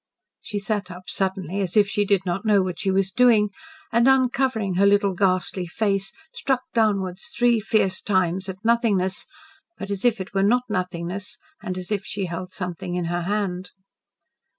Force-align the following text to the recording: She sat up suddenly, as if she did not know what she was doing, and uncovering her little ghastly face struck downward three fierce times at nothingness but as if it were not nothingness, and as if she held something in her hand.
She 0.41 0.57
sat 0.57 0.89
up 0.89 1.03
suddenly, 1.09 1.59
as 1.61 1.77
if 1.77 1.87
she 1.87 2.05
did 2.05 2.25
not 2.25 2.43
know 2.43 2.63
what 2.63 2.79
she 2.79 2.89
was 2.89 3.11
doing, 3.11 3.49
and 3.91 4.07
uncovering 4.07 4.73
her 4.73 4.85
little 4.87 5.13
ghastly 5.13 5.67
face 5.67 6.11
struck 6.33 6.63
downward 6.73 7.19
three 7.37 7.59
fierce 7.59 8.01
times 8.01 8.49
at 8.49 8.65
nothingness 8.65 9.27
but 9.77 9.91
as 9.91 10.03
if 10.03 10.19
it 10.19 10.33
were 10.33 10.41
not 10.41 10.63
nothingness, 10.69 11.37
and 11.61 11.77
as 11.77 11.91
if 11.91 12.03
she 12.03 12.25
held 12.25 12.51
something 12.51 12.95
in 12.95 13.05
her 13.13 13.21
hand. 13.21 13.69